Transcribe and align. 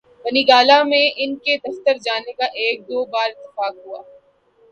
بنی 0.25 0.41
گالہ 0.47 0.77
میں 0.83 1.05
ان 1.17 1.35
کے 1.37 1.57
دفتر 1.57 1.97
جانے 1.97 2.31
کا 2.33 2.45
ایک 2.61 2.77
دو 2.89 3.05
بار 3.05 3.29
اتفاق 3.31 3.75
ہوا۔ 3.85 4.01